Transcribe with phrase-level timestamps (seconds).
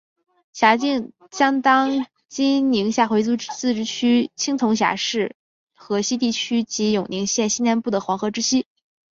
[0.51, 5.35] 辖境相当今宁夏回族自治区青铜峡市
[5.75, 8.65] 河西地区及永宁县西南部黄河之西。